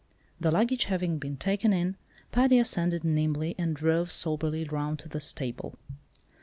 The 0.39 0.49
luggage 0.49 0.85
having 0.85 1.19
been 1.19 1.37
taken 1.37 1.73
in, 1.73 1.95
Paddy 2.31 2.57
ascended 2.57 3.03
nimbly, 3.03 3.53
and 3.59 3.75
drove 3.75 4.11
soberly 4.11 4.63
round 4.63 4.97
to 5.01 5.07
the 5.09 5.19
stable. 5.19 5.75